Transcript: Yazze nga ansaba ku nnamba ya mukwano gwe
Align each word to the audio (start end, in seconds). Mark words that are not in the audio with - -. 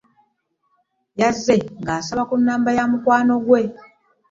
Yazze 1.19 1.55
nga 1.79 1.91
ansaba 1.97 2.23
ku 2.29 2.35
nnamba 2.39 2.69
ya 2.77 2.85
mukwano 2.91 3.33
gwe 3.45 3.61